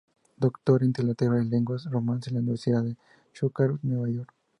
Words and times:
Doctor 0.35 0.81
en 0.81 0.87
literatura 0.93 1.43
y 1.43 1.45
lenguas 1.47 1.85
romance 1.85 2.31
en 2.31 2.33
la 2.33 2.39
Universidad 2.39 2.81
de 2.83 2.97
Syracuse, 3.33 3.77
Nueva 3.83 4.09
York. 4.09 4.33